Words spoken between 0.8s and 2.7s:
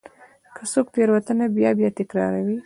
تېروتنه بیا بیا تکراروي.